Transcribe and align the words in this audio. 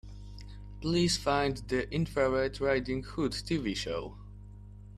Please 0.81 1.15
find 1.15 1.57
the 1.67 1.87
Infrared 1.93 2.59
Riding 2.59 3.03
Hood 3.03 3.33
TV 3.33 3.77
show. 3.77 4.17